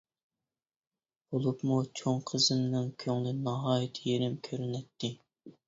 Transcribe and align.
بولۇپمۇ 1.35 1.77
چوڭ 2.01 2.17
قىزىمنىڭ 2.33 2.89
كۆڭلى 3.05 3.37
ناھايىتى 3.45 4.09
يېرىم 4.11 4.43
كۆرۈنەتتى. 4.51 5.17